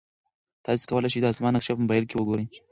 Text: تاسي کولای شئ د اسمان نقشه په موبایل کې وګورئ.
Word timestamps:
تاسي 0.65 0.83
کولای 0.89 1.09
شئ 1.13 1.19
د 1.21 1.25
اسمان 1.33 1.53
نقشه 1.55 1.71
په 1.75 1.81
موبایل 1.83 2.05
کې 2.07 2.15
وګورئ. 2.17 2.45